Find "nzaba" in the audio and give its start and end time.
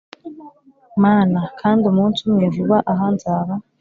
3.15-3.53